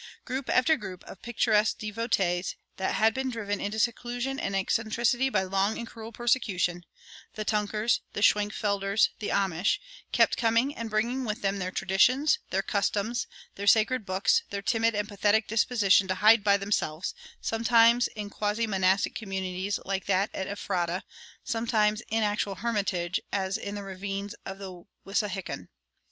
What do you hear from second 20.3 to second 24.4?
at Ephrata, sometimes in actual hermitage, as in the ravines